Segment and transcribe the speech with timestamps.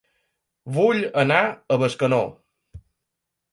[0.77, 2.21] Vull anar a Bescanó